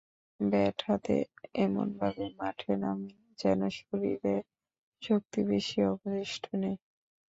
[0.39, 1.15] Bat হাতে
[1.55, 4.35] এমনভাবে মাঠে নামেন, যেন শরীরে
[5.01, 6.75] শক্তি বেশি অবশিষ্ট নেই।